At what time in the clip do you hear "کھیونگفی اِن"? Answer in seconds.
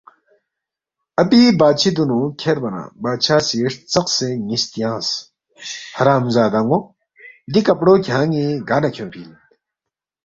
8.93-9.31